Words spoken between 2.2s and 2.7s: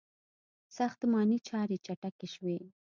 شوې.